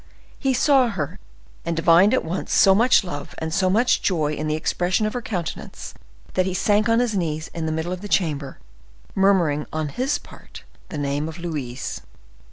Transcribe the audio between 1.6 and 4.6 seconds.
and divined at once so much love and so much joy in the